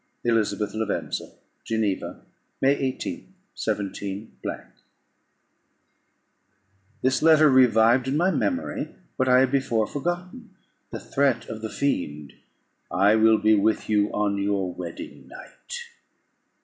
[0.25, 1.29] "ELIZABETH LAVENZA.
[1.63, 2.21] "Geneva,
[2.59, 4.35] May 18th, 17
[7.03, 10.55] ."This letter revived in my memory what I had before forgotten,
[10.89, 12.33] the threat of the fiend
[12.91, 15.79] "_I will be with you on your wedding night!